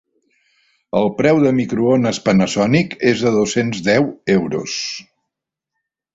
El 1.01 1.11
preu 1.19 1.41
del 1.43 1.53
microones 1.57 2.21
Panasonic 2.29 2.97
és 3.13 3.23
de 3.27 3.35
dos-cents 3.37 3.83
deu 3.91 4.09
euros. 4.39 4.81